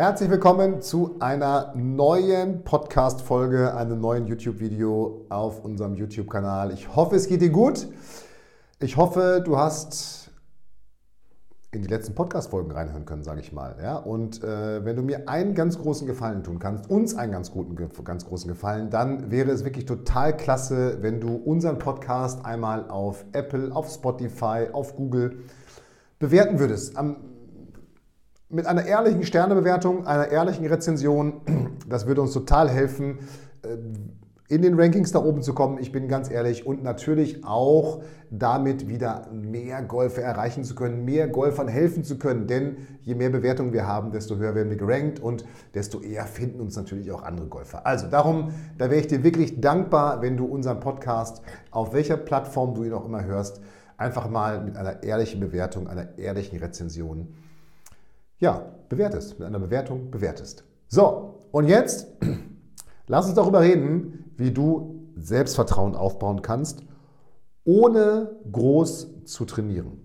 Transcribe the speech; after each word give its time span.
Herzlich 0.00 0.30
willkommen 0.30 0.80
zu 0.80 1.16
einer 1.20 1.74
neuen 1.76 2.64
Podcast-Folge, 2.64 3.74
einem 3.74 4.00
neuen 4.00 4.26
YouTube-Video 4.26 5.26
auf 5.28 5.62
unserem 5.62 5.94
YouTube-Kanal. 5.94 6.72
Ich 6.72 6.96
hoffe, 6.96 7.16
es 7.16 7.26
geht 7.26 7.42
dir 7.42 7.50
gut. 7.50 7.86
Ich 8.78 8.96
hoffe, 8.96 9.42
du 9.44 9.58
hast 9.58 10.30
in 11.70 11.82
die 11.82 11.88
letzten 11.88 12.14
Podcast-Folgen 12.14 12.70
reinhören 12.70 13.04
können, 13.04 13.24
sage 13.24 13.42
ich 13.42 13.52
mal. 13.52 13.76
Ja? 13.82 13.96
Und 13.98 14.42
äh, 14.42 14.82
wenn 14.86 14.96
du 14.96 15.02
mir 15.02 15.28
einen 15.28 15.54
ganz 15.54 15.78
großen 15.78 16.06
Gefallen 16.06 16.44
tun 16.44 16.58
kannst, 16.58 16.88
uns 16.88 17.14
einen 17.14 17.32
ganz, 17.32 17.50
guten, 17.50 17.76
ganz 18.02 18.24
großen 18.24 18.48
Gefallen, 18.48 18.88
dann 18.88 19.30
wäre 19.30 19.50
es 19.50 19.64
wirklich 19.64 19.84
total 19.84 20.34
klasse, 20.34 21.02
wenn 21.02 21.20
du 21.20 21.34
unseren 21.34 21.78
Podcast 21.78 22.42
einmal 22.46 22.88
auf 22.88 23.26
Apple, 23.32 23.76
auf 23.76 23.90
Spotify, 23.90 24.68
auf 24.72 24.96
Google 24.96 25.40
bewerten 26.18 26.58
würdest. 26.58 26.96
Am 26.96 27.16
mit 28.50 28.66
einer 28.66 28.84
ehrlichen 28.84 29.22
Sternebewertung, 29.22 30.06
einer 30.06 30.28
ehrlichen 30.28 30.66
Rezension, 30.66 31.40
das 31.88 32.06
würde 32.06 32.20
uns 32.20 32.32
total 32.32 32.68
helfen, 32.68 33.20
äh, 33.62 33.76
in 34.48 34.62
den 34.62 34.74
Rankings 34.74 35.12
da 35.12 35.22
oben 35.22 35.42
zu 35.42 35.54
kommen, 35.54 35.78
ich 35.78 35.92
bin 35.92 36.08
ganz 36.08 36.28
ehrlich, 36.28 36.66
und 36.66 36.82
natürlich 36.82 37.44
auch 37.44 38.02
damit 38.30 38.88
wieder 38.88 39.28
mehr 39.32 39.80
Golfer 39.80 40.22
erreichen 40.22 40.64
zu 40.64 40.74
können, 40.74 41.04
mehr 41.04 41.28
Golfern 41.28 41.68
helfen 41.68 42.02
zu 42.02 42.18
können. 42.18 42.48
Denn 42.48 42.78
je 43.02 43.14
mehr 43.14 43.30
Bewertungen 43.30 43.72
wir 43.72 43.86
haben, 43.86 44.10
desto 44.10 44.38
höher 44.38 44.56
werden 44.56 44.68
wir 44.68 44.76
gerankt 44.76 45.20
und 45.20 45.44
desto 45.74 46.00
eher 46.00 46.24
finden 46.24 46.60
uns 46.60 46.74
natürlich 46.74 47.12
auch 47.12 47.22
andere 47.22 47.46
Golfer. 47.46 47.86
Also 47.86 48.08
darum, 48.08 48.50
da 48.76 48.90
wäre 48.90 49.00
ich 49.00 49.06
dir 49.06 49.22
wirklich 49.22 49.60
dankbar, 49.60 50.20
wenn 50.20 50.36
du 50.36 50.46
unseren 50.46 50.80
Podcast, 50.80 51.42
auf 51.70 51.92
welcher 51.92 52.16
Plattform 52.16 52.74
du 52.74 52.82
ihn 52.82 52.92
auch 52.92 53.04
immer 53.04 53.24
hörst, 53.24 53.60
einfach 53.96 54.28
mal 54.28 54.64
mit 54.64 54.76
einer 54.76 55.04
ehrlichen 55.04 55.38
Bewertung, 55.38 55.86
einer 55.86 56.18
ehrlichen 56.18 56.58
Rezension 56.58 57.28
ja, 58.40 58.74
bewertest. 58.88 59.38
Mit 59.38 59.46
einer 59.46 59.60
Bewertung 59.60 60.10
bewertest. 60.10 60.64
So, 60.88 61.38
und 61.52 61.68
jetzt 61.68 62.08
lass 63.06 63.26
uns 63.26 63.34
darüber 63.34 63.60
reden, 63.60 64.32
wie 64.36 64.50
du 64.50 65.12
Selbstvertrauen 65.16 65.94
aufbauen 65.94 66.42
kannst, 66.42 66.82
ohne 67.64 68.34
groß 68.50 69.24
zu 69.24 69.44
trainieren. 69.44 69.98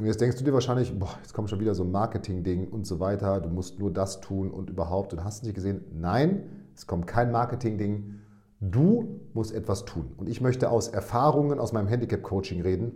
Und 0.00 0.06
jetzt 0.06 0.20
denkst 0.20 0.38
du 0.38 0.44
dir 0.44 0.54
wahrscheinlich, 0.54 0.98
boah, 0.98 1.14
jetzt 1.20 1.34
kommt 1.34 1.50
schon 1.50 1.60
wieder 1.60 1.74
so 1.74 1.84
ein 1.84 1.92
Marketing-Ding 1.92 2.68
und 2.68 2.86
so 2.86 3.00
weiter, 3.00 3.40
du 3.40 3.50
musst 3.50 3.78
nur 3.78 3.92
das 3.92 4.22
tun 4.22 4.50
und 4.50 4.70
überhaupt, 4.70 5.12
und 5.12 5.22
hast 5.22 5.44
nicht 5.44 5.54
gesehen? 5.54 5.84
Nein, 5.92 6.44
es 6.74 6.86
kommt 6.86 7.06
kein 7.06 7.30
Marketing-Ding. 7.30 8.14
Du 8.60 9.20
musst 9.34 9.52
etwas 9.52 9.84
tun. 9.84 10.12
Und 10.16 10.28
ich 10.28 10.40
möchte 10.40 10.70
aus 10.70 10.88
Erfahrungen 10.88 11.58
aus 11.58 11.72
meinem 11.72 11.88
Handicap-Coaching 11.88 12.62
reden 12.62 12.92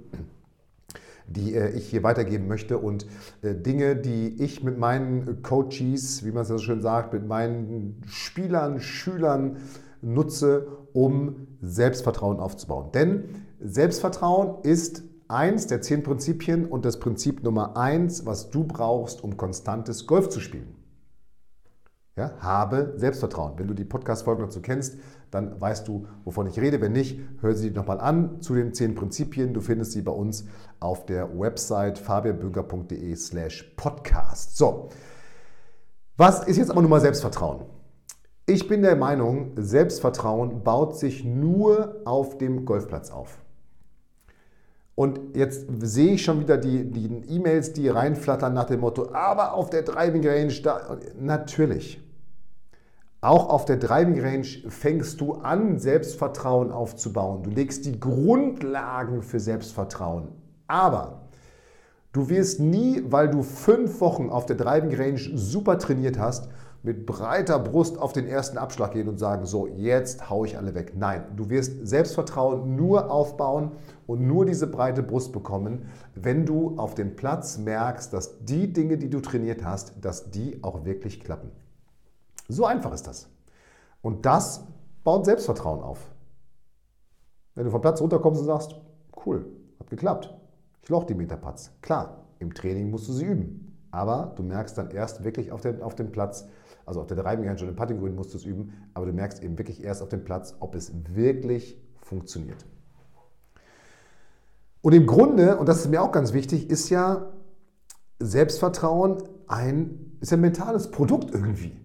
die 1.26 1.54
äh, 1.54 1.70
ich 1.70 1.88
hier 1.88 2.02
weitergeben 2.02 2.48
möchte 2.48 2.78
und 2.78 3.06
äh, 3.42 3.54
Dinge, 3.54 3.96
die 3.96 4.42
ich 4.42 4.62
mit 4.62 4.78
meinen 4.78 5.42
Coaches, 5.42 6.24
wie 6.24 6.32
man 6.32 6.42
es 6.42 6.48
so 6.48 6.58
schön 6.58 6.82
sagt, 6.82 7.12
mit 7.12 7.26
meinen 7.26 8.02
Spielern, 8.06 8.80
Schülern 8.80 9.56
nutze, 10.02 10.66
um 10.92 11.46
Selbstvertrauen 11.62 12.38
aufzubauen. 12.38 12.90
Denn 12.92 13.24
Selbstvertrauen 13.60 14.62
ist 14.62 15.02
eins 15.28 15.66
der 15.66 15.80
zehn 15.80 16.02
Prinzipien 16.02 16.66
und 16.66 16.84
das 16.84 17.00
Prinzip 17.00 17.42
Nummer 17.42 17.76
eins, 17.76 18.26
was 18.26 18.50
du 18.50 18.64
brauchst, 18.64 19.24
um 19.24 19.36
konstantes 19.36 20.06
Golf 20.06 20.28
zu 20.28 20.40
spielen. 20.40 20.83
Ja, 22.16 22.30
habe 22.38 22.92
Selbstvertrauen. 22.96 23.54
Wenn 23.56 23.66
du 23.66 23.74
die 23.74 23.84
Podcast-Folge 23.84 24.44
dazu 24.44 24.62
kennst, 24.62 24.98
dann 25.32 25.60
weißt 25.60 25.88
du, 25.88 26.06
wovon 26.24 26.46
ich 26.46 26.60
rede. 26.60 26.80
Wenn 26.80 26.92
nicht, 26.92 27.18
hör 27.40 27.56
sie 27.56 27.72
nochmal 27.72 28.00
an 28.00 28.40
zu 28.40 28.54
den 28.54 28.72
zehn 28.72 28.94
Prinzipien. 28.94 29.52
Du 29.52 29.60
findest 29.60 29.92
sie 29.92 30.02
bei 30.02 30.12
uns 30.12 30.44
auf 30.78 31.06
der 31.06 31.36
Website 31.36 31.98
fabianbünker.de 31.98 33.16
slash 33.16 33.74
podcast. 33.76 34.56
So, 34.56 34.90
was 36.16 36.44
ist 36.46 36.56
jetzt 36.56 36.70
aber 36.70 36.82
nun 36.82 36.90
mal 36.90 37.00
Selbstvertrauen? 37.00 37.64
Ich 38.46 38.68
bin 38.68 38.82
der 38.82 38.94
Meinung, 38.94 39.50
Selbstvertrauen 39.56 40.62
baut 40.62 40.96
sich 40.96 41.24
nur 41.24 42.02
auf 42.04 42.38
dem 42.38 42.64
Golfplatz 42.64 43.10
auf. 43.10 43.38
Und 44.94 45.34
jetzt 45.34 45.66
sehe 45.80 46.12
ich 46.12 46.22
schon 46.22 46.38
wieder 46.38 46.58
die, 46.58 46.88
die 46.88 47.06
E-Mails, 47.28 47.72
die 47.72 47.88
reinflattern 47.88 48.54
nach 48.54 48.66
dem 48.66 48.80
Motto, 48.80 49.12
aber 49.12 49.54
auf 49.54 49.70
der 49.70 49.82
Driving 49.82 50.24
Range, 50.24 50.54
da, 50.62 50.98
natürlich. 51.18 52.03
Auch 53.24 53.48
auf 53.48 53.64
der 53.64 53.78
Driving 53.78 54.20
Range 54.20 54.46
fängst 54.68 55.18
du 55.18 55.32
an, 55.32 55.78
Selbstvertrauen 55.78 56.70
aufzubauen. 56.70 57.42
Du 57.42 57.48
legst 57.48 57.86
die 57.86 57.98
Grundlagen 57.98 59.22
für 59.22 59.40
Selbstvertrauen. 59.40 60.28
Aber 60.66 61.22
du 62.12 62.28
wirst 62.28 62.60
nie, 62.60 63.02
weil 63.08 63.30
du 63.30 63.42
fünf 63.42 64.02
Wochen 64.02 64.28
auf 64.28 64.44
der 64.44 64.56
Driving 64.56 64.94
Range 64.94 65.18
super 65.36 65.78
trainiert 65.78 66.18
hast, 66.18 66.50
mit 66.82 67.06
breiter 67.06 67.58
Brust 67.58 67.96
auf 67.96 68.12
den 68.12 68.26
ersten 68.26 68.58
Abschlag 68.58 68.92
gehen 68.92 69.08
und 69.08 69.18
sagen, 69.18 69.46
so, 69.46 69.68
jetzt 69.68 70.28
hau 70.28 70.44
ich 70.44 70.58
alle 70.58 70.74
weg. 70.74 70.92
Nein, 70.94 71.24
du 71.34 71.48
wirst 71.48 71.88
Selbstvertrauen 71.88 72.76
nur 72.76 73.10
aufbauen 73.10 73.72
und 74.06 74.20
nur 74.20 74.44
diese 74.44 74.66
breite 74.66 75.02
Brust 75.02 75.32
bekommen, 75.32 75.86
wenn 76.14 76.44
du 76.44 76.74
auf 76.76 76.94
dem 76.94 77.16
Platz 77.16 77.56
merkst, 77.56 78.12
dass 78.12 78.44
die 78.44 78.70
Dinge, 78.70 78.98
die 78.98 79.08
du 79.08 79.20
trainiert 79.20 79.64
hast, 79.64 79.94
dass 80.02 80.30
die 80.30 80.62
auch 80.62 80.84
wirklich 80.84 81.20
klappen. 81.20 81.63
So 82.48 82.66
einfach 82.66 82.92
ist 82.92 83.06
das. 83.06 83.28
Und 84.02 84.26
das 84.26 84.66
baut 85.02 85.24
Selbstvertrauen 85.24 85.82
auf. 85.82 86.10
Wenn 87.54 87.64
du 87.64 87.70
vom 87.70 87.80
Platz 87.80 88.00
runterkommst 88.00 88.40
und 88.40 88.46
sagst, 88.46 88.74
cool, 89.24 89.46
hat 89.78 89.88
geklappt. 89.88 90.34
Ich 90.82 90.88
loch 90.88 91.04
die 91.04 91.14
Meterputts. 91.14 91.72
Klar, 91.80 92.26
im 92.38 92.52
Training 92.52 92.90
musst 92.90 93.08
du 93.08 93.12
sie 93.12 93.24
üben. 93.24 93.78
Aber 93.90 94.32
du 94.36 94.42
merkst 94.42 94.76
dann 94.76 94.90
erst 94.90 95.22
wirklich 95.22 95.52
auf, 95.52 95.60
den, 95.60 95.80
auf 95.80 95.94
dem 95.94 96.10
Platz, 96.10 96.48
also 96.84 97.00
auf 97.00 97.06
der 97.06 97.16
Driving 97.16 97.46
Range 97.46 97.62
und 97.62 97.68
im 97.68 97.76
Putting 97.76 98.00
Green 98.00 98.16
musst 98.16 98.34
du 98.34 98.38
es 98.38 98.44
üben, 98.44 98.72
aber 98.92 99.06
du 99.06 99.12
merkst 99.12 99.42
eben 99.42 99.56
wirklich 99.56 99.84
erst 99.84 100.02
auf 100.02 100.08
dem 100.08 100.24
Platz, 100.24 100.56
ob 100.58 100.74
es 100.74 100.92
wirklich 101.14 101.80
funktioniert. 102.02 102.66
Und 104.82 104.92
im 104.92 105.06
Grunde, 105.06 105.56
und 105.56 105.68
das 105.68 105.78
ist 105.78 105.88
mir 105.88 106.02
auch 106.02 106.10
ganz 106.10 106.32
wichtig, 106.32 106.68
ist 106.68 106.90
ja 106.90 107.32
Selbstvertrauen 108.18 109.22
ein, 109.46 110.18
ist 110.20 110.32
ein 110.32 110.40
mentales 110.40 110.90
Produkt 110.90 111.32
irgendwie. 111.32 111.83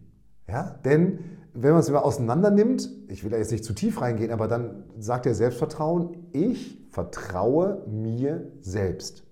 Ja? 0.49 0.79
Denn 0.83 1.19
wenn 1.53 1.71
man 1.71 1.79
es 1.79 1.89
mal 1.89 1.99
auseinander 1.99 2.51
nimmt, 2.51 2.89
ich 3.07 3.23
will 3.23 3.31
da 3.31 3.37
jetzt 3.37 3.51
nicht 3.51 3.63
zu 3.63 3.73
tief 3.73 4.01
reingehen, 4.01 4.31
aber 4.31 4.47
dann 4.47 4.83
sagt 4.97 5.25
der 5.25 5.35
Selbstvertrauen, 5.35 6.27
ich 6.31 6.87
vertraue 6.91 7.83
mir 7.87 8.51
selbst. 8.61 9.23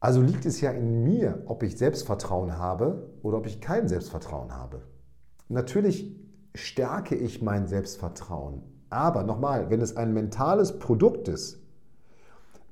Also 0.00 0.22
liegt 0.22 0.46
es 0.46 0.60
ja 0.60 0.70
in 0.70 1.04
mir, 1.04 1.42
ob 1.46 1.62
ich 1.62 1.76
Selbstvertrauen 1.76 2.56
habe 2.56 3.10
oder 3.22 3.36
ob 3.38 3.46
ich 3.46 3.60
kein 3.60 3.86
Selbstvertrauen 3.86 4.56
habe. 4.56 4.82
Natürlich 5.48 6.16
stärke 6.54 7.14
ich 7.14 7.42
mein 7.42 7.66
Selbstvertrauen. 7.66 8.62
Aber 8.88 9.22
nochmal, 9.22 9.70
wenn 9.70 9.80
es 9.80 9.96
ein 9.96 10.14
mentales 10.14 10.78
Produkt 10.78 11.28
ist, 11.28 11.60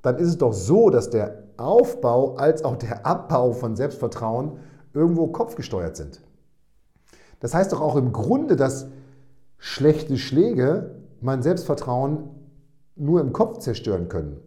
dann 0.02 0.16
ist 0.16 0.28
es 0.28 0.38
doch 0.38 0.52
so, 0.52 0.90
dass 0.90 1.10
der 1.10 1.44
Aufbau 1.58 2.36
als 2.36 2.64
auch 2.64 2.76
der 2.76 3.04
Abbau 3.04 3.52
von 3.52 3.76
Selbstvertrauen 3.76 4.58
irgendwo 4.98 5.28
kopfgesteuert 5.28 5.96
sind. 5.96 6.20
Das 7.40 7.54
heißt 7.54 7.72
doch 7.72 7.80
auch 7.80 7.96
im 7.96 8.12
Grunde, 8.12 8.56
dass 8.56 8.88
schlechte 9.58 10.18
Schläge 10.18 10.96
mein 11.20 11.42
Selbstvertrauen 11.42 12.30
nur 12.96 13.20
im 13.20 13.32
Kopf 13.32 13.58
zerstören 13.58 14.08
können. 14.08 14.40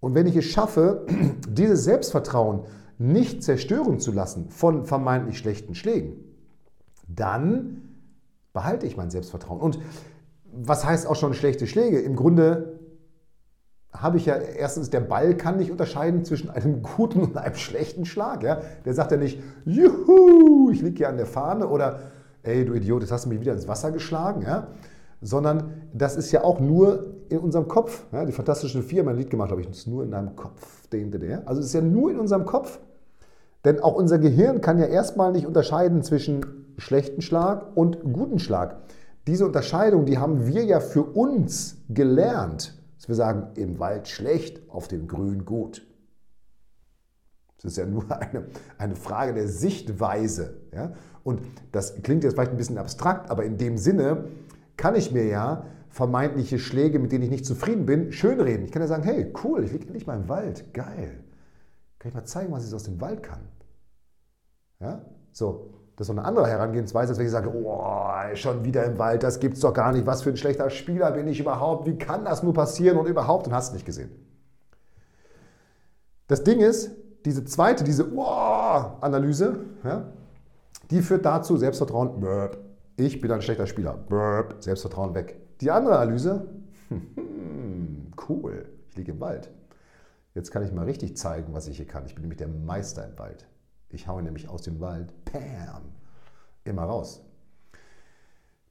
Und 0.00 0.14
wenn 0.14 0.26
ich 0.26 0.36
es 0.36 0.44
schaffe, 0.44 1.06
dieses 1.48 1.84
Selbstvertrauen 1.84 2.64
nicht 2.98 3.42
zerstören 3.42 3.98
zu 3.98 4.12
lassen 4.12 4.50
von 4.50 4.84
vermeintlich 4.84 5.38
schlechten 5.38 5.74
Schlägen, 5.74 6.16
dann 7.08 7.82
behalte 8.52 8.86
ich 8.86 8.96
mein 8.96 9.10
Selbstvertrauen. 9.10 9.60
Und 9.60 9.78
was 10.52 10.84
heißt 10.84 11.06
auch 11.06 11.16
schon 11.16 11.34
schlechte 11.34 11.66
Schläge? 11.66 11.98
Im 11.98 12.14
Grunde 12.14 12.73
habe 13.96 14.16
ich 14.16 14.26
ja 14.26 14.34
erstens, 14.34 14.90
der 14.90 15.00
Ball 15.00 15.36
kann 15.36 15.56
nicht 15.56 15.70
unterscheiden 15.70 16.24
zwischen 16.24 16.50
einem 16.50 16.82
guten 16.82 17.20
und 17.20 17.36
einem 17.36 17.54
schlechten 17.54 18.04
Schlag. 18.04 18.42
Ja? 18.42 18.60
Der 18.84 18.92
sagt 18.92 19.12
ja 19.12 19.16
nicht, 19.16 19.40
juhu, 19.64 20.70
ich 20.72 20.82
liege 20.82 20.98
hier 20.98 21.08
an 21.08 21.16
der 21.16 21.26
Fahne 21.26 21.68
oder 21.68 22.00
ey 22.42 22.64
du 22.64 22.74
Idiot, 22.74 23.02
jetzt 23.02 23.12
hast 23.12 23.24
du 23.24 23.28
mich 23.28 23.40
wieder 23.40 23.52
ins 23.52 23.68
Wasser 23.68 23.92
geschlagen. 23.92 24.42
Ja? 24.42 24.66
Sondern 25.22 25.72
das 25.92 26.16
ist 26.16 26.32
ja 26.32 26.42
auch 26.42 26.60
nur 26.60 27.14
in 27.28 27.38
unserem 27.38 27.68
Kopf. 27.68 28.04
Ja, 28.12 28.24
die 28.24 28.32
Fantastischen 28.32 28.82
Vier 28.82 29.00
haben 29.00 29.08
ein 29.08 29.16
Lied 29.16 29.30
gemacht, 29.30 29.48
glaube 29.48 29.62
ich, 29.62 29.70
ist 29.70 29.86
nur 29.86 30.02
in 30.04 30.10
deinem 30.10 30.36
Kopf. 30.36 30.88
Also 31.46 31.60
es 31.60 31.66
ist 31.66 31.72
ja 31.72 31.80
nur 31.80 32.10
in 32.10 32.18
unserem 32.18 32.44
Kopf. 32.44 32.78
Denn 33.64 33.80
auch 33.80 33.94
unser 33.94 34.18
Gehirn 34.18 34.60
kann 34.60 34.78
ja 34.78 34.84
erstmal 34.84 35.32
nicht 35.32 35.46
unterscheiden 35.46 36.02
zwischen 36.02 36.66
schlechten 36.76 37.22
Schlag 37.22 37.74
und 37.74 38.02
guten 38.12 38.38
Schlag. 38.38 38.76
Diese 39.26 39.46
Unterscheidung, 39.46 40.04
die 40.04 40.18
haben 40.18 40.46
wir 40.46 40.64
ja 40.64 40.80
für 40.80 41.02
uns 41.02 41.78
gelernt. 41.88 42.74
Dass 43.04 43.08
wir 43.10 43.16
sagen, 43.16 43.48
im 43.56 43.78
Wald 43.80 44.08
schlecht, 44.08 44.62
auf 44.70 44.88
dem 44.88 45.06
Grün 45.08 45.44
gut. 45.44 45.86
Das 47.60 47.72
ist 47.72 47.76
ja 47.76 47.84
nur 47.84 48.10
eine, 48.18 48.46
eine 48.78 48.96
Frage 48.96 49.34
der 49.34 49.46
Sichtweise. 49.46 50.62
Ja? 50.72 50.94
Und 51.22 51.42
das 51.70 52.02
klingt 52.02 52.24
jetzt 52.24 52.32
vielleicht 52.32 52.52
ein 52.52 52.56
bisschen 52.56 52.78
abstrakt, 52.78 53.30
aber 53.30 53.44
in 53.44 53.58
dem 53.58 53.76
Sinne 53.76 54.28
kann 54.78 54.96
ich 54.96 55.12
mir 55.12 55.26
ja 55.26 55.66
vermeintliche 55.90 56.58
Schläge, 56.58 56.98
mit 56.98 57.12
denen 57.12 57.24
ich 57.24 57.30
nicht 57.30 57.44
zufrieden 57.44 57.84
bin, 57.84 58.10
schönreden. 58.10 58.64
Ich 58.64 58.72
kann 58.72 58.80
ja 58.80 58.88
sagen, 58.88 59.02
hey, 59.02 59.30
cool, 59.44 59.64
ich 59.64 59.72
liege 59.72 59.84
endlich 59.84 60.06
mal 60.06 60.16
im 60.16 60.30
Wald, 60.30 60.72
geil. 60.72 61.22
Kann 61.98 62.08
ich 62.08 62.14
mal 62.14 62.24
zeigen, 62.24 62.54
was 62.54 62.66
ich 62.66 62.72
aus 62.74 62.84
dem 62.84 63.02
Wald 63.02 63.22
kann. 63.22 63.46
Ja? 64.80 65.04
So, 65.30 65.74
das 65.96 66.06
ist 66.08 66.14
so 66.14 66.18
eine 66.18 66.26
andere 66.26 66.48
Herangehensweise, 66.48 67.10
als 67.10 67.18
wenn 67.18 67.26
ich 67.26 67.32
sage, 67.32 67.52
oh, 67.54 68.13
schon 68.34 68.64
wieder 68.64 68.84
im 68.84 68.98
Wald, 68.98 69.22
das 69.22 69.40
gibt's 69.40 69.60
doch 69.60 69.72
gar 69.72 69.92
nicht, 69.92 70.06
was 70.06 70.22
für 70.22 70.30
ein 70.30 70.36
schlechter 70.36 70.70
Spieler 70.70 71.12
bin 71.12 71.28
ich 71.28 71.40
überhaupt, 71.40 71.86
wie 71.86 71.96
kann 71.96 72.24
das 72.24 72.42
nur 72.42 72.54
passieren 72.54 72.98
und 72.98 73.06
überhaupt 73.06 73.46
und 73.46 73.54
hast 73.54 73.72
nicht 73.72 73.86
gesehen. 73.86 74.10
Das 76.26 76.42
Ding 76.42 76.60
ist, 76.60 76.90
diese 77.24 77.44
zweite, 77.44 77.84
diese 77.84 78.12
Oh-Analyse, 78.14 79.60
ja, 79.84 80.12
die 80.90 81.02
führt 81.02 81.24
dazu, 81.24 81.56
Selbstvertrauen, 81.56 82.20
burp, 82.20 82.58
ich 82.96 83.20
bin 83.20 83.30
ein 83.30 83.42
schlechter 83.42 83.66
Spieler, 83.66 83.94
burp, 83.94 84.56
Selbstvertrauen 84.62 85.14
weg. 85.14 85.40
Die 85.60 85.70
andere 85.70 85.98
Analyse, 85.98 86.48
cool, 88.28 88.66
ich 88.90 88.96
liege 88.96 89.12
im 89.12 89.20
Wald. 89.20 89.50
Jetzt 90.34 90.50
kann 90.50 90.64
ich 90.64 90.72
mal 90.72 90.84
richtig 90.84 91.16
zeigen, 91.16 91.54
was 91.54 91.68
ich 91.68 91.76
hier 91.76 91.86
kann. 91.86 92.06
Ich 92.06 92.14
bin 92.14 92.22
nämlich 92.22 92.38
der 92.38 92.48
Meister 92.48 93.06
im 93.06 93.18
Wald. 93.18 93.46
Ich 93.88 94.08
haue 94.08 94.22
nämlich 94.22 94.48
aus 94.48 94.62
dem 94.62 94.80
Wald, 94.80 95.12
bam, 95.24 95.92
immer 96.64 96.82
raus. 96.82 97.23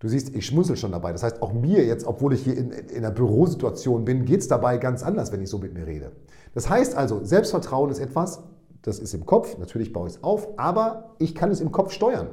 Du 0.03 0.09
siehst, 0.09 0.35
ich 0.35 0.45
schmunzel 0.45 0.75
schon 0.75 0.91
dabei. 0.91 1.13
Das 1.13 1.23
heißt, 1.23 1.41
auch 1.41 1.53
mir 1.53 1.85
jetzt, 1.85 2.05
obwohl 2.05 2.33
ich 2.33 2.43
hier 2.43 2.57
in, 2.57 2.71
in 2.71 2.97
einer 2.97 3.11
Bürosituation 3.11 4.03
bin, 4.03 4.25
geht 4.25 4.41
es 4.41 4.49
dabei 4.49 4.77
ganz 4.77 5.01
anders, 5.01 5.31
wenn 5.31 5.41
ich 5.41 5.49
so 5.49 5.59
mit 5.59 5.73
mir 5.73 5.87
rede. 5.87 6.11
Das 6.53 6.69
heißt 6.69 6.97
also, 6.97 7.23
Selbstvertrauen 7.23 7.89
ist 7.89 7.99
etwas, 7.99 8.43
das 8.81 8.99
ist 8.99 9.13
im 9.13 9.25
Kopf, 9.25 9.57
natürlich 9.59 9.93
baue 9.93 10.09
ich 10.09 10.15
es 10.15 10.23
auf, 10.23 10.49
aber 10.57 11.15
ich 11.19 11.33
kann 11.35 11.51
es 11.51 11.61
im 11.61 11.71
Kopf 11.71 11.93
steuern. 11.93 12.27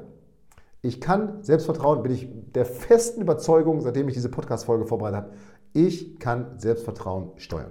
Ich 0.82 1.00
kann 1.00 1.44
Selbstvertrauen, 1.44 2.02
bin 2.02 2.10
ich 2.10 2.28
der 2.56 2.64
festen 2.64 3.20
Überzeugung, 3.20 3.80
seitdem 3.82 4.08
ich 4.08 4.14
diese 4.14 4.30
Podcast-Folge 4.30 4.84
vorbereitet 4.84 5.18
habe, 5.18 5.30
ich 5.72 6.18
kann 6.18 6.58
Selbstvertrauen 6.58 7.30
steuern. 7.36 7.70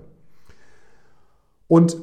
Und 1.68 1.98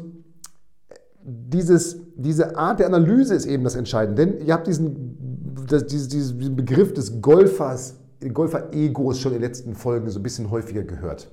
dieses, 1.22 1.98
diese 2.14 2.58
Art 2.58 2.78
der 2.78 2.88
Analyse 2.88 3.34
ist 3.34 3.46
eben 3.46 3.64
das 3.64 3.74
Entscheidende. 3.74 4.26
Denn 4.26 4.46
ihr 4.46 4.52
habt 4.52 4.66
diesen, 4.66 5.25
das, 5.64 5.86
diesen 5.86 6.56
Begriff 6.56 6.92
des 6.92 7.20
Golfers, 7.20 7.96
Golfer-Egos 8.32 9.20
schon 9.20 9.32
in 9.32 9.40
den 9.40 9.48
letzten 9.48 9.74
Folgen 9.74 10.08
so 10.10 10.18
ein 10.20 10.22
bisschen 10.22 10.50
häufiger 10.50 10.82
gehört. 10.82 11.30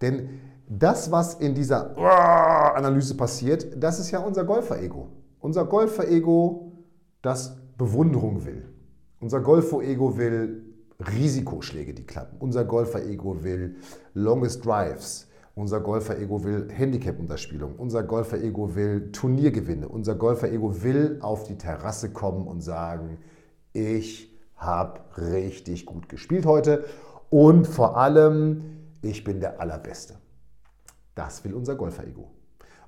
Denn 0.00 0.40
das, 0.68 1.10
was 1.10 1.34
in 1.34 1.54
dieser 1.54 1.96
Analyse 2.76 3.16
passiert, 3.16 3.66
das 3.76 3.98
ist 3.98 4.10
ja 4.10 4.20
unser 4.20 4.44
Golfer-Ego. 4.44 5.08
Unser 5.40 5.64
Golfer-Ego, 5.64 6.72
das 7.22 7.56
Bewunderung 7.76 8.44
will. 8.44 8.64
Unser 9.20 9.40
Golfer-Ego 9.40 10.16
will 10.16 10.64
Risikoschläge, 11.00 11.94
die 11.94 12.04
klappen. 12.04 12.36
Unser 12.40 12.64
Golfer-Ego 12.64 13.42
will 13.42 13.76
Longest 14.14 14.64
Drives. 14.64 15.27
Unser 15.58 15.80
Golfer-Ego 15.80 16.44
will 16.44 16.68
Handicap-Unterspielung. 16.70 17.74
Unser 17.78 18.04
Golfer-Ego 18.04 18.76
will 18.76 19.10
Turniergewinne. 19.10 19.88
Unser 19.88 20.14
Golfer-Ego 20.14 20.84
will 20.84 21.18
auf 21.20 21.42
die 21.42 21.58
Terrasse 21.58 22.12
kommen 22.12 22.46
und 22.46 22.60
sagen, 22.60 23.18
ich 23.72 24.32
habe 24.54 25.00
richtig 25.16 25.84
gut 25.84 26.08
gespielt 26.08 26.46
heute 26.46 26.84
und 27.28 27.66
vor 27.66 27.96
allem, 27.96 28.62
ich 29.02 29.24
bin 29.24 29.40
der 29.40 29.60
Allerbeste. 29.60 30.14
Das 31.16 31.42
will 31.42 31.54
unser 31.54 31.74
Golfer-Ego. 31.74 32.30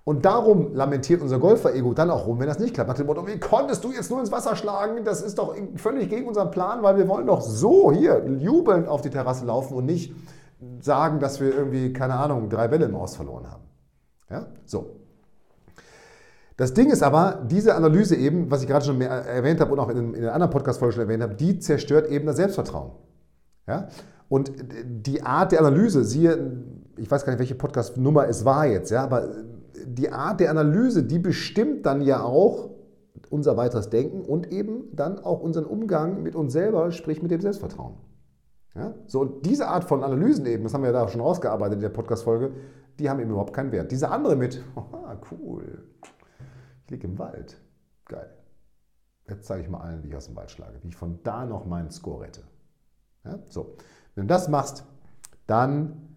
Und 0.04 0.24
darum 0.24 0.72
lamentiert 0.72 1.22
unser 1.22 1.40
Golfer-Ego 1.40 1.92
dann 1.92 2.10
auch 2.10 2.28
rum, 2.28 2.38
wenn 2.38 2.46
das 2.46 2.60
nicht 2.60 2.74
klappt. 2.74 2.88
Nach 2.88 2.96
dem 2.96 3.06
Motto, 3.06 3.26
wie 3.26 3.40
konntest 3.40 3.82
du 3.82 3.90
jetzt 3.90 4.10
nur 4.12 4.20
ins 4.20 4.30
Wasser 4.30 4.54
schlagen? 4.54 5.04
Das 5.04 5.22
ist 5.22 5.38
doch 5.38 5.56
völlig 5.74 6.08
gegen 6.08 6.28
unseren 6.28 6.52
Plan, 6.52 6.84
weil 6.84 6.96
wir 6.96 7.08
wollen 7.08 7.26
doch 7.26 7.40
so 7.40 7.90
hier 7.90 8.24
jubelnd 8.38 8.86
auf 8.86 9.02
die 9.02 9.10
Terrasse 9.10 9.44
laufen 9.44 9.74
und 9.74 9.86
nicht 9.86 10.14
sagen, 10.80 11.20
dass 11.20 11.40
wir 11.40 11.54
irgendwie, 11.54 11.92
keine 11.92 12.14
Ahnung, 12.14 12.48
drei 12.48 12.68
Bälle 12.68 12.86
im 12.86 12.94
Aus 12.94 13.16
verloren 13.16 13.50
haben. 13.50 13.64
Ja, 14.30 14.46
so. 14.64 14.96
Das 16.56 16.74
Ding 16.74 16.90
ist 16.90 17.02
aber, 17.02 17.46
diese 17.46 17.74
Analyse 17.74 18.16
eben, 18.16 18.50
was 18.50 18.60
ich 18.62 18.68
gerade 18.68 18.84
schon 18.84 19.00
erwähnt 19.00 19.60
habe 19.60 19.72
und 19.72 19.78
auch 19.78 19.88
in, 19.88 20.14
in 20.14 20.22
einer 20.22 20.34
anderen 20.34 20.50
Podcast-Folge 20.50 20.92
schon 20.92 21.02
erwähnt 21.02 21.22
habe, 21.22 21.34
die 21.34 21.58
zerstört 21.58 22.08
eben 22.10 22.26
das 22.26 22.36
Selbstvertrauen. 22.36 22.92
Ja? 23.66 23.88
Und 24.28 24.52
die 24.84 25.22
Art 25.22 25.52
der 25.52 25.60
Analyse, 25.60 26.04
siehe, 26.04 26.62
ich 26.98 27.10
weiß 27.10 27.24
gar 27.24 27.32
nicht, 27.32 27.40
welche 27.40 27.54
Podcast-Nummer 27.54 28.28
es 28.28 28.44
war 28.44 28.66
jetzt, 28.66 28.90
ja, 28.90 29.02
aber 29.02 29.30
die 29.86 30.12
Art 30.12 30.40
der 30.40 30.50
Analyse, 30.50 31.02
die 31.02 31.18
bestimmt 31.18 31.86
dann 31.86 32.02
ja 32.02 32.22
auch 32.22 32.68
unser 33.30 33.56
weiteres 33.56 33.88
Denken 33.88 34.20
und 34.20 34.52
eben 34.52 34.94
dann 34.94 35.18
auch 35.18 35.40
unseren 35.40 35.64
Umgang 35.64 36.22
mit 36.22 36.36
uns 36.36 36.52
selber, 36.52 36.92
sprich 36.92 37.22
mit 37.22 37.30
dem 37.30 37.40
Selbstvertrauen. 37.40 37.94
Ja? 38.74 38.94
So, 39.06 39.20
und 39.20 39.46
diese 39.46 39.68
Art 39.68 39.84
von 39.84 40.04
Analysen 40.04 40.46
eben, 40.46 40.64
das 40.64 40.74
haben 40.74 40.82
wir 40.82 40.92
ja 40.92 41.00
da 41.00 41.08
schon 41.08 41.20
rausgearbeitet 41.20 41.74
in 41.74 41.80
der 41.80 41.88
Podcast-Folge, 41.90 42.52
die 42.98 43.08
haben 43.08 43.20
eben 43.20 43.30
überhaupt 43.30 43.52
keinen 43.52 43.72
Wert. 43.72 43.90
Diese 43.90 44.10
andere 44.10 44.36
mit, 44.36 44.62
oh, 44.76 44.84
cool, 45.30 45.84
ich 46.84 46.90
liege 46.90 47.06
im 47.06 47.18
Wald, 47.18 47.60
geil. 48.06 48.30
Jetzt 49.28 49.46
zeige 49.46 49.62
ich 49.62 49.68
mal 49.68 49.80
allen, 49.80 50.02
wie 50.02 50.08
ich 50.08 50.16
aus 50.16 50.26
dem 50.26 50.36
Wald 50.36 50.50
schlage, 50.50 50.78
wie 50.82 50.88
ich 50.88 50.96
von 50.96 51.20
da 51.22 51.46
noch 51.46 51.64
meinen 51.64 51.90
Score 51.90 52.22
rette. 52.22 52.42
Ja? 53.24 53.38
So, 53.48 53.76
wenn 54.14 54.26
du 54.26 54.28
das 54.28 54.48
machst, 54.48 54.84
dann 55.46 56.08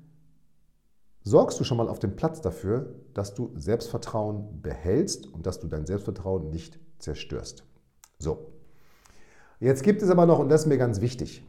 sorgst 1.24 1.60
du 1.60 1.64
schon 1.64 1.78
mal 1.78 1.88
auf 1.88 2.00
dem 2.00 2.16
Platz 2.16 2.42
dafür, 2.42 2.96
dass 3.14 3.34
du 3.34 3.52
Selbstvertrauen 3.56 4.62
behältst 4.62 5.32
und 5.32 5.46
dass 5.46 5.60
du 5.60 5.68
dein 5.68 5.86
Selbstvertrauen 5.86 6.50
nicht 6.50 6.80
zerstörst. 7.00 7.64
So, 8.20 8.54
jetzt 9.60 9.84
gibt 9.84 10.02
es 10.02 10.10
aber 10.10 10.26
noch, 10.26 10.40
und 10.40 10.50
das 10.50 10.62
ist 10.62 10.68
mir 10.68 10.78
ganz 10.78 11.02
wichtig, 11.02 11.44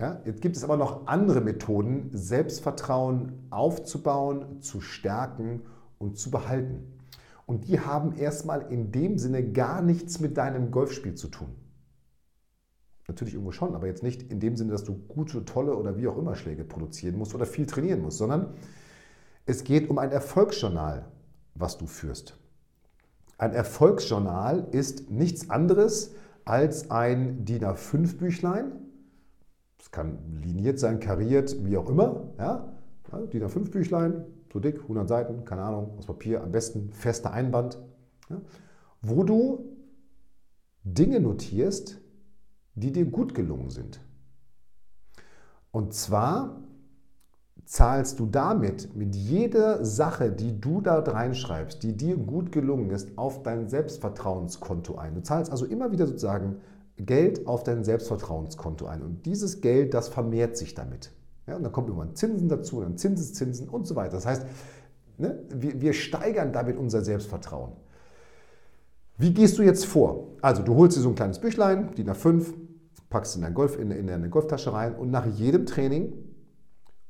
ja, 0.00 0.22
jetzt 0.24 0.40
gibt 0.40 0.56
es 0.56 0.64
aber 0.64 0.78
noch 0.78 1.06
andere 1.06 1.42
Methoden, 1.42 2.08
Selbstvertrauen 2.12 3.46
aufzubauen, 3.50 4.62
zu 4.62 4.80
stärken 4.80 5.60
und 5.98 6.18
zu 6.18 6.30
behalten. 6.30 6.98
Und 7.44 7.68
die 7.68 7.80
haben 7.80 8.16
erstmal 8.16 8.72
in 8.72 8.92
dem 8.92 9.18
Sinne 9.18 9.52
gar 9.52 9.82
nichts 9.82 10.18
mit 10.18 10.38
deinem 10.38 10.70
Golfspiel 10.70 11.16
zu 11.16 11.28
tun. 11.28 11.48
Natürlich 13.08 13.34
irgendwo 13.34 13.52
schon, 13.52 13.74
aber 13.74 13.88
jetzt 13.88 14.02
nicht 14.02 14.22
in 14.30 14.40
dem 14.40 14.56
Sinne, 14.56 14.72
dass 14.72 14.84
du 14.84 14.94
gute, 14.94 15.44
tolle 15.44 15.76
oder 15.76 15.98
wie 15.98 16.08
auch 16.08 16.16
immer 16.16 16.34
Schläge 16.34 16.64
produzieren 16.64 17.18
musst 17.18 17.34
oder 17.34 17.44
viel 17.44 17.66
trainieren 17.66 18.00
musst, 18.00 18.18
sondern 18.18 18.54
es 19.44 19.64
geht 19.64 19.90
um 19.90 19.98
ein 19.98 20.12
Erfolgsjournal, 20.12 21.04
was 21.54 21.76
du 21.76 21.86
führst. 21.86 22.38
Ein 23.36 23.52
Erfolgsjournal 23.52 24.68
ist 24.70 25.10
nichts 25.10 25.50
anderes 25.50 26.14
als 26.44 26.90
ein 26.90 27.44
DIN 27.44 27.64
A5-Büchlein, 27.64 28.89
es 29.80 29.90
kann 29.90 30.18
liniert 30.42 30.78
sein, 30.78 31.00
kariert, 31.00 31.64
wie 31.64 31.76
auch 31.76 31.88
immer. 31.88 32.28
Ja? 32.38 32.72
Ja, 33.10 33.18
DIN 33.26 33.44
A5 33.44 33.70
Büchlein, 33.70 34.24
so 34.52 34.60
dick, 34.60 34.82
100 34.82 35.08
Seiten, 35.08 35.44
keine 35.44 35.62
Ahnung, 35.62 35.94
aus 35.98 36.06
Papier, 36.06 36.42
am 36.42 36.52
besten 36.52 36.92
fester 36.92 37.32
Einband. 37.32 37.78
Ja? 38.28 38.40
Wo 39.02 39.24
du 39.24 39.76
Dinge 40.84 41.20
notierst, 41.20 42.00
die 42.74 42.92
dir 42.92 43.06
gut 43.06 43.34
gelungen 43.34 43.70
sind. 43.70 44.00
Und 45.72 45.94
zwar 45.94 46.62
zahlst 47.64 48.18
du 48.18 48.26
damit 48.26 48.96
mit 48.96 49.14
jeder 49.14 49.84
Sache, 49.84 50.32
die 50.32 50.60
du 50.60 50.80
da 50.80 50.98
reinschreibst, 50.98 51.82
die 51.82 51.96
dir 51.96 52.16
gut 52.16 52.50
gelungen 52.52 52.90
ist, 52.90 53.16
auf 53.16 53.42
dein 53.42 53.68
Selbstvertrauenskonto 53.68 54.96
ein. 54.96 55.14
Du 55.14 55.22
zahlst 55.22 55.52
also 55.52 55.66
immer 55.66 55.92
wieder 55.92 56.06
sozusagen 56.06 56.56
Geld 57.06 57.46
auf 57.46 57.62
dein 57.62 57.84
Selbstvertrauenskonto 57.84 58.86
ein. 58.86 59.02
Und 59.02 59.26
dieses 59.26 59.60
Geld, 59.60 59.94
das 59.94 60.08
vermehrt 60.08 60.56
sich 60.56 60.74
damit. 60.74 61.12
Ja, 61.46 61.56
und 61.56 61.62
dann 61.62 61.72
kommen 61.72 61.88
irgendwann 61.88 62.14
Zinsen 62.14 62.48
dazu, 62.48 62.80
dann 62.80 62.96
Zinseszinsen 62.96 63.68
und 63.68 63.86
so 63.86 63.96
weiter. 63.96 64.12
Das 64.12 64.26
heißt, 64.26 64.46
ne, 65.18 65.42
wir, 65.52 65.80
wir 65.80 65.92
steigern 65.92 66.52
damit 66.52 66.76
unser 66.76 67.02
Selbstvertrauen. 67.02 67.72
Wie 69.18 69.34
gehst 69.34 69.58
du 69.58 69.62
jetzt 69.62 69.84
vor? 69.84 70.28
Also 70.40 70.62
du 70.62 70.74
holst 70.76 70.96
dir 70.96 71.02
so 71.02 71.10
ein 71.10 71.14
kleines 71.14 71.40
Büchlein, 71.40 71.94
DIN 71.94 72.08
A5, 72.08 72.54
packst 73.10 73.36
in, 73.36 73.42
dein 73.42 73.54
Golf, 73.54 73.78
in, 73.78 73.90
in 73.90 74.06
deine 74.06 74.30
Golftasche 74.30 74.72
rein 74.72 74.94
und 74.94 75.10
nach 75.10 75.26
jedem 75.26 75.66
Training 75.66 76.12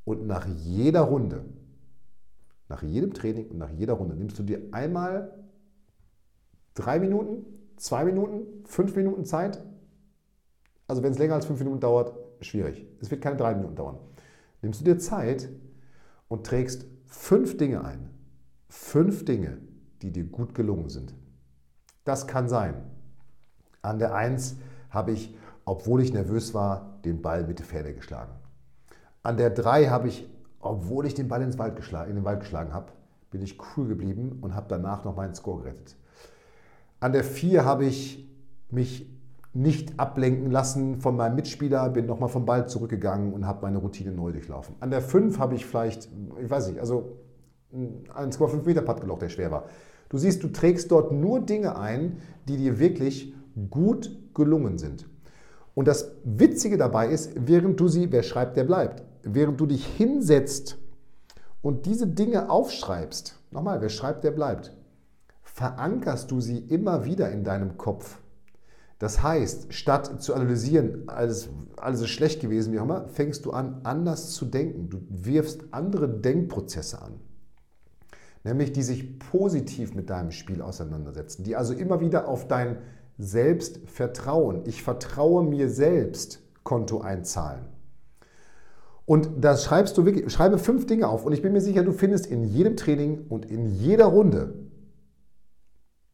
und 0.04 0.26
nach 0.26 0.46
jeder 0.46 1.02
Runde, 1.02 1.44
nach 2.68 2.82
jedem 2.82 3.12
Training 3.12 3.50
und 3.50 3.58
nach 3.58 3.70
jeder 3.70 3.92
Runde 3.92 4.16
nimmst 4.16 4.38
du 4.38 4.42
dir 4.42 4.60
einmal 4.72 5.32
drei 6.74 6.98
Minuten, 6.98 7.44
zwei 7.76 8.04
Minuten, 8.04 8.64
fünf 8.64 8.96
Minuten 8.96 9.24
Zeit 9.24 9.62
also 10.90 11.04
wenn 11.04 11.12
es 11.12 11.18
länger 11.18 11.34
als 11.34 11.46
fünf 11.46 11.60
Minuten 11.60 11.78
dauert, 11.78 12.12
schwierig. 12.40 12.84
Es 13.00 13.12
wird 13.12 13.22
keine 13.22 13.36
drei 13.36 13.54
Minuten 13.54 13.76
dauern. 13.76 13.98
nimmst 14.60 14.80
du 14.80 14.84
dir 14.84 14.98
Zeit 14.98 15.48
und 16.26 16.44
trägst 16.44 16.84
fünf 17.06 17.56
Dinge 17.56 17.84
ein. 17.84 18.10
Fünf 18.68 19.24
Dinge, 19.24 19.58
die 20.02 20.10
dir 20.10 20.24
gut 20.24 20.52
gelungen 20.52 20.88
sind. 20.88 21.14
Das 22.02 22.26
kann 22.26 22.48
sein. 22.48 22.74
An 23.82 24.00
der 24.00 24.16
Eins 24.16 24.56
habe 24.90 25.12
ich, 25.12 25.36
obwohl 25.64 26.02
ich 26.02 26.12
nervös 26.12 26.54
war, 26.54 26.98
den 27.04 27.22
Ball 27.22 27.46
mit 27.46 27.60
der 27.60 27.66
Pferde 27.66 27.94
geschlagen. 27.94 28.32
An 29.22 29.36
der 29.36 29.50
Drei 29.50 29.86
habe 29.86 30.08
ich, 30.08 30.28
obwohl 30.58 31.06
ich 31.06 31.14
den 31.14 31.28
Ball 31.28 31.42
ins 31.42 31.56
Wald 31.56 31.76
geschlagen, 31.76 32.10
in 32.10 32.16
den 32.16 32.24
Wald 32.24 32.40
geschlagen 32.40 32.74
habe, 32.74 32.90
bin 33.30 33.42
ich 33.42 33.60
cool 33.76 33.86
geblieben 33.86 34.38
und 34.40 34.56
habe 34.56 34.66
danach 34.68 35.04
noch 35.04 35.14
meinen 35.14 35.36
Score 35.36 35.62
gerettet. 35.62 35.94
An 36.98 37.12
der 37.12 37.22
4 37.22 37.64
habe 37.64 37.84
ich 37.84 38.28
mich 38.70 39.19
nicht 39.52 39.98
ablenken 39.98 40.50
lassen 40.50 41.00
von 41.00 41.16
meinem 41.16 41.34
Mitspieler, 41.34 41.88
bin 41.90 42.06
nochmal 42.06 42.28
vom 42.28 42.46
Ball 42.46 42.68
zurückgegangen 42.68 43.32
und 43.32 43.46
habe 43.46 43.62
meine 43.62 43.78
Routine 43.78 44.12
neu 44.12 44.32
durchlaufen. 44.32 44.76
An 44.80 44.90
der 44.90 45.02
5 45.02 45.38
habe 45.38 45.56
ich 45.56 45.66
vielleicht, 45.66 46.08
ich 46.40 46.50
weiß 46.50 46.68
nicht, 46.68 46.78
also 46.78 47.16
einen 47.72 48.04
1,5 48.14 48.64
Meter 48.64 48.82
Putt 48.82 49.00
gelocht, 49.00 49.22
der 49.22 49.28
schwer 49.28 49.50
war. 49.50 49.64
Du 50.08 50.18
siehst, 50.18 50.42
du 50.42 50.48
trägst 50.48 50.90
dort 50.90 51.12
nur 51.12 51.40
Dinge 51.40 51.76
ein, 51.76 52.18
die 52.48 52.56
dir 52.56 52.78
wirklich 52.78 53.34
gut 53.70 54.16
gelungen 54.34 54.78
sind. 54.78 55.08
Und 55.74 55.88
das 55.88 56.12
Witzige 56.24 56.78
dabei 56.78 57.08
ist, 57.08 57.32
während 57.36 57.78
du 57.80 57.88
sie, 57.88 58.10
wer 58.12 58.22
schreibt, 58.22 58.56
der 58.56 58.64
bleibt, 58.64 59.02
während 59.22 59.60
du 59.60 59.66
dich 59.66 59.86
hinsetzt 59.86 60.78
und 61.62 61.86
diese 61.86 62.06
Dinge 62.06 62.50
aufschreibst, 62.50 63.38
nochmal, 63.50 63.80
wer 63.80 63.88
schreibt, 63.88 64.24
der 64.24 64.30
bleibt, 64.30 64.76
verankerst 65.42 66.30
du 66.30 66.40
sie 66.40 66.58
immer 66.58 67.04
wieder 67.04 67.30
in 67.30 67.44
deinem 67.44 67.76
Kopf. 67.76 68.19
Das 69.00 69.22
heißt, 69.22 69.72
statt 69.72 70.22
zu 70.22 70.34
analysieren, 70.34 71.04
alles, 71.08 71.48
alles 71.78 72.02
ist 72.02 72.10
schlecht 72.10 72.42
gewesen, 72.42 72.70
wie 72.74 72.78
auch 72.78 72.84
immer, 72.84 73.08
fängst 73.08 73.46
du 73.46 73.50
an, 73.50 73.80
anders 73.82 74.32
zu 74.32 74.44
denken. 74.44 74.90
Du 74.90 75.00
wirfst 75.08 75.64
andere 75.70 76.06
Denkprozesse 76.06 77.00
an. 77.00 77.14
Nämlich 78.44 78.72
die 78.72 78.82
sich 78.82 79.18
positiv 79.18 79.94
mit 79.94 80.10
deinem 80.10 80.32
Spiel 80.32 80.60
auseinandersetzen, 80.60 81.44
die 81.44 81.56
also 81.56 81.72
immer 81.72 82.00
wieder 82.00 82.28
auf 82.28 82.46
dein 82.46 82.76
Selbstvertrauen, 83.16 84.62
ich 84.66 84.82
vertraue 84.82 85.44
mir 85.44 85.70
selbst, 85.70 86.42
Konto 86.62 87.00
einzahlen. 87.00 87.64
Und 89.06 89.30
das 89.40 89.64
schreibst 89.64 89.96
du 89.96 90.04
wirklich, 90.04 90.30
schreibe 90.30 90.58
fünf 90.58 90.86
Dinge 90.86 91.08
auf 91.08 91.24
und 91.24 91.32
ich 91.32 91.40
bin 91.40 91.54
mir 91.54 91.62
sicher, 91.62 91.82
du 91.82 91.92
findest 91.92 92.26
in 92.26 92.44
jedem 92.44 92.76
Training 92.76 93.24
und 93.30 93.46
in 93.46 93.66
jeder 93.66 94.06
Runde 94.06 94.54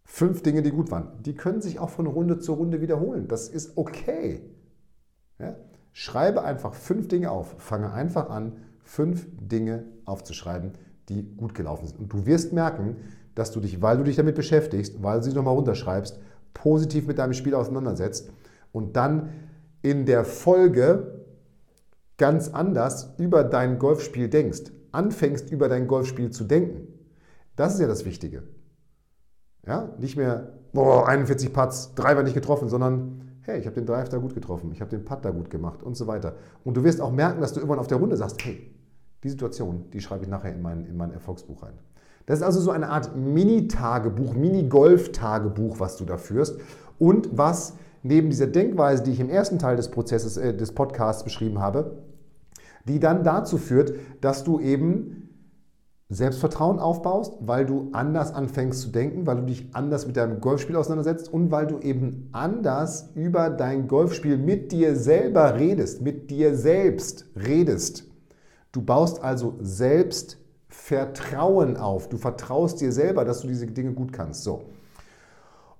fünf 0.06 0.42
Dinge, 0.42 0.62
die 0.62 0.70
gut 0.70 0.90
waren. 0.90 1.22
Die 1.24 1.34
können 1.34 1.60
sich 1.60 1.78
auch 1.78 1.90
von 1.90 2.06
Runde 2.06 2.38
zu 2.38 2.54
Runde 2.54 2.80
wiederholen. 2.80 3.28
Das 3.28 3.48
ist 3.48 3.76
okay. 3.76 4.40
Ja? 5.38 5.56
Schreibe 5.92 6.44
einfach 6.44 6.74
fünf 6.74 7.08
Dinge 7.08 7.30
auf. 7.30 7.56
Fange 7.58 7.92
einfach 7.92 8.30
an, 8.30 8.52
fünf 8.82 9.26
Dinge 9.38 9.84
aufzuschreiben, 10.04 10.72
die 11.08 11.34
gut 11.36 11.54
gelaufen 11.54 11.88
sind. 11.88 11.98
Und 11.98 12.12
du 12.12 12.24
wirst 12.24 12.52
merken, 12.52 12.96
dass 13.34 13.50
du 13.50 13.60
dich, 13.60 13.82
weil 13.82 13.98
du 13.98 14.04
dich 14.04 14.16
damit 14.16 14.36
beschäftigst, 14.36 15.02
weil 15.02 15.18
du 15.18 15.24
sie 15.24 15.34
nochmal 15.34 15.54
runterschreibst, 15.54 16.18
positiv 16.54 17.06
mit 17.06 17.18
deinem 17.18 17.34
Spiel 17.34 17.54
auseinandersetzt 17.54 18.30
und 18.72 18.96
dann 18.96 19.30
in 19.82 20.06
der 20.06 20.24
Folge 20.24 21.24
ganz 22.16 22.48
anders 22.48 23.14
über 23.18 23.44
dein 23.44 23.78
Golfspiel 23.78 24.28
denkst. 24.28 24.72
Anfängst 24.92 25.50
über 25.50 25.68
dein 25.68 25.86
Golfspiel 25.88 26.30
zu 26.30 26.44
denken. 26.44 26.88
Das 27.56 27.74
ist 27.74 27.80
ja 27.80 27.88
das 27.88 28.04
Wichtige. 28.04 28.44
Ja, 29.66 29.90
nicht 29.98 30.16
mehr, 30.16 30.52
boah, 30.72 31.08
41 31.08 31.52
Putts, 31.52 31.94
Driver 31.94 32.22
nicht 32.22 32.34
getroffen, 32.34 32.68
sondern 32.68 33.22
hey, 33.46 33.60
ich 33.60 33.66
habe 33.66 33.74
den 33.74 33.86
Drive 33.86 34.08
da 34.08 34.18
gut 34.18 34.34
getroffen, 34.34 34.70
ich 34.72 34.80
habe 34.80 34.90
den 34.90 35.04
Putt 35.04 35.24
da 35.24 35.30
gut 35.30 35.50
gemacht 35.50 35.82
und 35.82 35.96
so 35.96 36.06
weiter. 36.06 36.34
Und 36.64 36.76
du 36.76 36.84
wirst 36.84 37.00
auch 37.00 37.12
merken, 37.12 37.40
dass 37.40 37.52
du 37.52 37.60
irgendwann 37.60 37.78
auf 37.78 37.86
der 37.86 37.98
Runde 37.98 38.16
sagst, 38.16 38.44
hey, 38.44 38.74
die 39.22 39.28
Situation, 39.28 39.84
die 39.92 40.00
schreibe 40.00 40.24
ich 40.24 40.30
nachher 40.30 40.52
in 40.52 40.62
mein, 40.62 40.84
in 40.84 40.96
mein 40.96 41.12
Erfolgsbuch 41.12 41.62
rein. 41.62 41.74
Das 42.26 42.40
ist 42.40 42.44
also 42.44 42.60
so 42.60 42.72
eine 42.72 42.88
Art 42.88 43.16
Mini-Tagebuch, 43.16 44.34
Mini-Golf-Tagebuch, 44.34 45.78
was 45.78 45.96
du 45.96 46.04
da 46.04 46.16
führst 46.16 46.58
und 46.98 47.36
was 47.36 47.74
neben 48.02 48.30
dieser 48.30 48.48
Denkweise, 48.48 49.04
die 49.04 49.12
ich 49.12 49.20
im 49.20 49.30
ersten 49.30 49.58
Teil 49.58 49.76
des 49.76 49.90
Prozesses 49.90 50.36
äh, 50.36 50.54
des 50.54 50.72
Podcasts 50.72 51.22
beschrieben 51.22 51.60
habe, 51.60 51.98
die 52.84 52.98
dann 52.98 53.22
dazu 53.22 53.58
führt, 53.58 53.94
dass 54.20 54.42
du 54.42 54.58
eben 54.58 55.25
Selbstvertrauen 56.08 56.78
aufbaust, 56.78 57.34
weil 57.40 57.66
du 57.66 57.88
anders 57.92 58.32
anfängst 58.32 58.80
zu 58.80 58.90
denken, 58.90 59.26
weil 59.26 59.38
du 59.38 59.46
dich 59.46 59.70
anders 59.72 60.06
mit 60.06 60.16
deinem 60.16 60.40
Golfspiel 60.40 60.76
auseinandersetzt 60.76 61.32
und 61.32 61.50
weil 61.50 61.66
du 61.66 61.80
eben 61.80 62.28
anders 62.30 63.10
über 63.16 63.50
dein 63.50 63.88
Golfspiel 63.88 64.38
mit 64.38 64.70
dir 64.70 64.94
selber 64.94 65.56
redest, 65.56 66.02
mit 66.02 66.30
dir 66.30 66.54
selbst 66.54 67.26
redest. 67.34 68.04
Du 68.70 68.82
baust 68.82 69.24
also 69.24 69.56
Selbstvertrauen 69.60 71.76
auf. 71.76 72.08
Du 72.08 72.18
vertraust 72.18 72.80
dir 72.80 72.92
selber, 72.92 73.24
dass 73.24 73.40
du 73.40 73.48
diese 73.48 73.66
Dinge 73.66 73.92
gut 73.92 74.12
kannst. 74.12 74.44
So. 74.44 74.62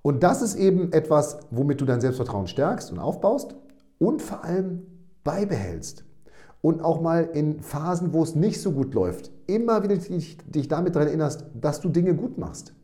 Und 0.02 0.25
das 0.25 0.42
ist 0.42 0.56
eben 0.56 0.92
etwas, 0.92 1.38
womit 1.52 1.80
du 1.80 1.85
dein 1.85 2.00
Selbstvertrauen 2.00 2.49
stärkst 2.49 2.90
und 2.90 2.99
aufbaust 2.99 3.54
und 3.99 4.23
vor 4.23 4.42
allem 4.45 4.88
beibehältst 5.23 6.06
und 6.66 6.82
auch 6.82 7.00
mal 7.00 7.30
in 7.32 7.61
Phasen, 7.61 8.12
wo 8.12 8.25
es 8.25 8.35
nicht 8.35 8.61
so 8.61 8.73
gut 8.73 8.92
läuft, 8.92 9.30
immer 9.46 9.85
wieder 9.85 9.94
dich, 9.94 10.37
dich 10.49 10.66
damit 10.66 10.96
daran 10.96 11.06
erinnerst, 11.06 11.44
dass 11.54 11.80
du 11.80 11.88
Dinge 11.88 12.16
gut 12.16 12.38
machst. 12.38 12.75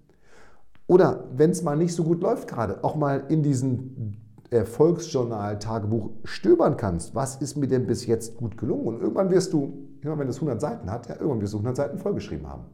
Oder 0.87 1.25
wenn 1.35 1.51
es 1.51 1.65
mal 1.65 1.77
nicht 1.77 1.93
so 1.93 2.05
gut 2.05 2.23
läuft 2.23 2.47
gerade, 2.47 2.85
auch 2.85 2.95
mal 2.95 3.25
in 3.29 3.43
diesem 3.43 4.19
Erfolgsjournal-Tagebuch 4.51 6.11
stöbern 6.23 6.77
kannst. 6.77 7.17
Was 7.17 7.43
ist 7.43 7.57
mir 7.57 7.67
denn 7.67 7.89
bis 7.89 8.07
jetzt 8.07 8.37
gut 8.37 8.57
gelungen? 8.57 8.87
Und 8.87 9.01
irgendwann 9.01 9.31
wirst 9.33 9.53
du, 9.53 9.73
immer 10.01 10.17
wenn 10.17 10.29
es 10.29 10.37
100 10.37 10.61
Seiten 10.61 10.89
hat, 10.89 11.09
ja, 11.09 11.17
irgendwann 11.17 11.41
wirst 11.41 11.55
du 11.55 11.59
100 11.59 11.75
Seiten 11.75 11.99
vollgeschrieben 11.99 12.49
haben. 12.49 12.67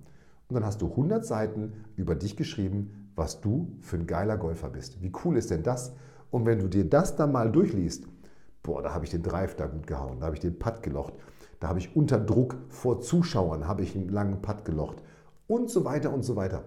Und 0.48 0.56
dann 0.56 0.66
hast 0.66 0.82
du 0.82 0.90
100 0.90 1.24
Seiten 1.24 1.72
über 1.96 2.16
dich 2.16 2.36
geschrieben, 2.36 3.08
was 3.16 3.40
du 3.40 3.72
für 3.80 3.96
ein 3.96 4.06
geiler 4.06 4.36
Golfer 4.36 4.68
bist. 4.68 5.00
Wie 5.00 5.12
cool 5.24 5.38
ist 5.38 5.50
denn 5.50 5.62
das? 5.62 5.94
Und 6.30 6.44
wenn 6.44 6.58
du 6.58 6.68
dir 6.68 6.86
das 6.86 7.16
dann 7.16 7.32
mal 7.32 7.50
durchliest, 7.50 8.04
boah, 8.68 8.82
da 8.82 8.92
habe 8.92 9.06
ich 9.06 9.10
den 9.10 9.22
Drive 9.22 9.56
da 9.56 9.66
gut 9.66 9.86
gehauen, 9.86 10.20
da 10.20 10.26
habe 10.26 10.36
ich 10.36 10.40
den 10.40 10.58
Putt 10.58 10.82
gelocht, 10.82 11.14
da 11.58 11.68
habe 11.68 11.78
ich 11.78 11.96
unter 11.96 12.20
Druck 12.20 12.56
vor 12.68 13.00
Zuschauern, 13.00 13.66
habe 13.66 13.82
ich 13.82 13.96
einen 13.96 14.10
langen 14.10 14.42
Putt 14.42 14.66
gelocht 14.66 15.02
und 15.46 15.70
so 15.70 15.86
weiter 15.86 16.12
und 16.12 16.22
so 16.22 16.36
weiter. 16.36 16.64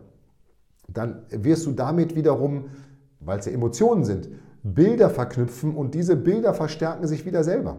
Dann 0.88 1.24
wirst 1.30 1.68
du 1.68 1.74
damit 1.74 2.16
wiederum, 2.16 2.72
weil 3.20 3.38
es 3.38 3.46
ja 3.46 3.52
Emotionen 3.52 4.04
sind, 4.04 4.30
Bilder 4.64 5.12
verknüpfen 5.12 5.76
und 5.76 5.94
diese 5.94 6.16
Bilder 6.16 6.56
verstärken 6.56 7.06
sich 7.06 7.24
wieder 7.24 7.44
selber. 7.44 7.78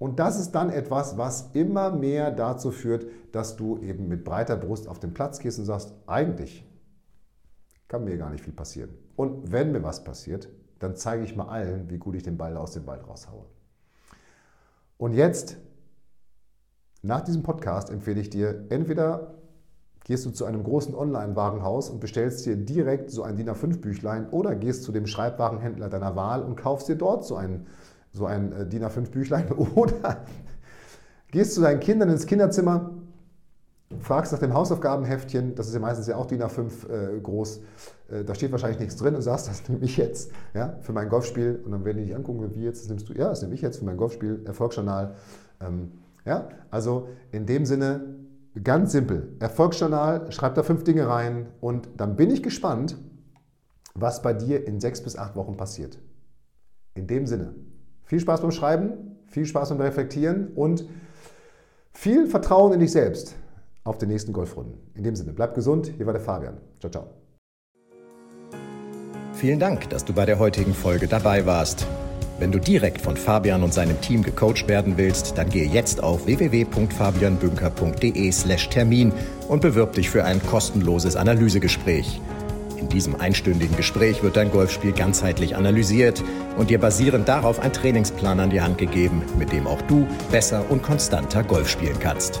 Und 0.00 0.18
das 0.18 0.40
ist 0.40 0.50
dann 0.52 0.70
etwas, 0.70 1.16
was 1.16 1.50
immer 1.52 1.92
mehr 1.92 2.32
dazu 2.32 2.72
führt, 2.72 3.06
dass 3.30 3.54
du 3.54 3.78
eben 3.78 4.08
mit 4.08 4.24
breiter 4.24 4.56
Brust 4.56 4.88
auf 4.88 4.98
den 4.98 5.14
Platz 5.14 5.38
gehst 5.38 5.60
und 5.60 5.64
sagst, 5.64 5.94
eigentlich 6.08 6.66
kann 7.86 8.02
mir 8.02 8.16
gar 8.16 8.30
nicht 8.30 8.42
viel 8.42 8.52
passieren. 8.52 8.90
Und 9.14 9.52
wenn 9.52 9.70
mir 9.70 9.84
was 9.84 10.02
passiert, 10.02 10.48
dann 10.80 10.96
zeige 10.96 11.22
ich 11.22 11.36
mal 11.36 11.48
allen, 11.48 11.88
wie 11.88 11.98
gut 11.98 12.16
ich 12.16 12.24
den 12.24 12.36
Ball 12.36 12.56
aus 12.56 12.72
dem 12.72 12.84
Ball 12.84 12.98
raushaue. 12.98 13.44
Und 15.00 15.14
jetzt, 15.14 15.56
nach 17.00 17.22
diesem 17.22 17.42
Podcast, 17.42 17.88
empfehle 17.88 18.20
ich 18.20 18.28
dir, 18.28 18.66
entweder 18.68 19.38
gehst 20.04 20.26
du 20.26 20.30
zu 20.30 20.44
einem 20.44 20.62
großen 20.62 20.94
Online-Warenhaus 20.94 21.88
und 21.88 22.00
bestellst 22.00 22.44
dir 22.44 22.54
direkt 22.54 23.10
so 23.10 23.22
ein 23.22 23.34
DIN 23.34 23.48
A5-Büchlein 23.48 24.28
oder 24.28 24.54
gehst 24.54 24.82
zu 24.82 24.92
dem 24.92 25.06
Schreibwarenhändler 25.06 25.88
deiner 25.88 26.16
Wahl 26.16 26.42
und 26.42 26.56
kaufst 26.56 26.86
dir 26.90 26.96
dort 26.96 27.24
so 27.24 27.36
ein, 27.36 27.66
so 28.12 28.26
ein 28.26 28.52
äh, 28.52 28.66
DIN 28.68 28.84
A5-Büchlein 28.84 29.50
oder 29.74 30.26
gehst 31.30 31.54
zu 31.54 31.62
deinen 31.62 31.80
Kindern 31.80 32.10
ins 32.10 32.26
Kinderzimmer 32.26 32.90
fragst 33.98 34.32
nach 34.32 34.38
dem 34.38 34.54
Hausaufgabenheftchen, 34.54 35.54
das 35.54 35.66
ist 35.66 35.74
ja 35.74 35.80
meistens 35.80 36.06
ja 36.06 36.16
auch 36.16 36.26
DIN 36.26 36.42
A5 36.42 36.88
äh, 36.88 37.20
groß, 37.20 37.60
äh, 38.10 38.24
da 38.24 38.34
steht 38.34 38.52
wahrscheinlich 38.52 38.78
nichts 38.78 38.96
drin 38.96 39.14
und 39.14 39.22
sagst, 39.22 39.48
das 39.48 39.68
nehme 39.68 39.84
ich 39.84 39.96
jetzt 39.96 40.30
ja, 40.54 40.76
für 40.80 40.92
mein 40.92 41.08
Golfspiel 41.08 41.60
und 41.64 41.72
dann 41.72 41.84
werden 41.84 41.98
die 41.98 42.04
dich 42.04 42.14
angucken, 42.14 42.54
wie 42.54 42.64
jetzt, 42.64 42.82
das 42.82 42.88
nimmst 42.88 43.08
du, 43.08 43.14
ja, 43.14 43.28
das 43.28 43.42
nehme 43.42 43.54
ich 43.54 43.62
jetzt 43.62 43.78
für 43.78 43.84
mein 43.84 43.96
Golfspiel, 43.96 44.42
Erfolgsjournal. 44.44 45.14
Ähm, 45.60 45.92
ja, 46.24 46.48
also 46.70 47.08
in 47.32 47.46
dem 47.46 47.66
Sinne 47.66 48.14
ganz 48.62 48.92
simpel, 48.92 49.36
Erfolgsjournal, 49.40 50.30
schreib 50.30 50.54
da 50.54 50.62
fünf 50.62 50.84
Dinge 50.84 51.08
rein 51.08 51.48
und 51.60 51.88
dann 51.96 52.16
bin 52.16 52.30
ich 52.30 52.42
gespannt, 52.42 52.96
was 53.94 54.22
bei 54.22 54.32
dir 54.32 54.66
in 54.66 54.80
sechs 54.80 55.02
bis 55.02 55.16
acht 55.16 55.34
Wochen 55.34 55.56
passiert. 55.56 55.98
In 56.94 57.06
dem 57.06 57.26
Sinne, 57.26 57.54
viel 58.04 58.20
Spaß 58.20 58.40
beim 58.40 58.50
Schreiben, 58.50 59.16
viel 59.26 59.46
Spaß 59.46 59.70
beim 59.70 59.80
Reflektieren 59.80 60.48
und 60.54 60.84
viel 61.92 62.26
Vertrauen 62.26 62.72
in 62.72 62.80
dich 62.80 62.92
selbst 62.92 63.34
auf 63.84 63.98
den 63.98 64.08
nächsten 64.08 64.32
Golfrunden. 64.32 64.78
In 64.94 65.04
dem 65.04 65.14
Sinne, 65.16 65.32
bleib 65.32 65.54
gesund. 65.54 65.92
Hier 65.96 66.06
war 66.06 66.12
der 66.12 66.22
Fabian. 66.22 66.58
Ciao, 66.80 66.90
ciao. 66.90 67.06
Vielen 69.32 69.58
Dank, 69.58 69.88
dass 69.90 70.04
du 70.04 70.12
bei 70.12 70.26
der 70.26 70.38
heutigen 70.38 70.74
Folge 70.74 71.08
dabei 71.08 71.46
warst. 71.46 71.86
Wenn 72.38 72.52
du 72.52 72.58
direkt 72.58 73.00
von 73.02 73.16
Fabian 73.16 73.62
und 73.62 73.72
seinem 73.74 74.00
Team 74.00 74.22
gecoacht 74.22 74.66
werden 74.66 74.96
willst, 74.96 75.36
dann 75.36 75.50
gehe 75.50 75.66
jetzt 75.66 76.02
auf 76.02 76.24
www.fabianbünker.de/termin 76.26 79.12
und 79.48 79.60
bewirb 79.60 79.92
dich 79.92 80.08
für 80.08 80.24
ein 80.24 80.40
kostenloses 80.46 81.16
Analysegespräch. 81.16 82.18
In 82.78 82.88
diesem 82.88 83.20
einstündigen 83.20 83.76
Gespräch 83.76 84.22
wird 84.22 84.36
dein 84.36 84.50
Golfspiel 84.50 84.92
ganzheitlich 84.92 85.54
analysiert 85.54 86.24
und 86.56 86.70
dir 86.70 86.78
basierend 86.78 87.28
darauf 87.28 87.60
ein 87.60 87.74
Trainingsplan 87.74 88.40
an 88.40 88.48
die 88.48 88.62
Hand 88.62 88.78
gegeben, 88.78 89.20
mit 89.38 89.52
dem 89.52 89.66
auch 89.66 89.82
du 89.82 90.06
besser 90.32 90.64
und 90.70 90.82
konstanter 90.82 91.44
Golf 91.44 91.68
spielen 91.68 91.98
kannst. 92.00 92.40